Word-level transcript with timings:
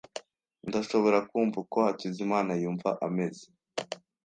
Ndashobora 0.67 1.17
kumva 1.29 1.55
uko 1.63 1.77
Hakizimana 1.85 2.51
yumva 2.61 2.89
ameze. 3.07 3.45